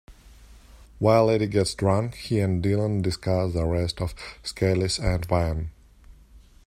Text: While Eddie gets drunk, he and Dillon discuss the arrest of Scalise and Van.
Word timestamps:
While 0.97 1.29
Eddie 1.29 1.45
gets 1.45 1.75
drunk, 1.75 2.15
he 2.15 2.39
and 2.39 2.63
Dillon 2.63 3.03
discuss 3.03 3.53
the 3.53 3.59
arrest 3.63 4.01
of 4.01 4.15
Scalise 4.43 4.97
and 4.97 5.23
Van. 5.27 5.69